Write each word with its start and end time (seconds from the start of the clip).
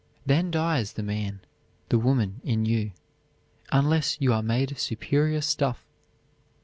Then 0.25 0.49
dies 0.49 0.93
the 0.93 1.03
man, 1.03 1.41
the 1.89 1.99
woman 1.99 2.41
in 2.43 2.65
you, 2.65 2.93
unless 3.71 4.19
you 4.19 4.33
are 4.33 4.41
made 4.41 4.71
of 4.71 4.79
superior 4.79 5.41
stuff. 5.41 5.85